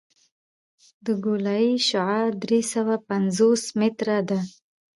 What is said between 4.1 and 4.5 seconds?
ده